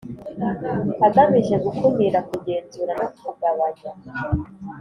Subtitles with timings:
[1.07, 3.89] Agamije gukumira kugenzura no kugabanya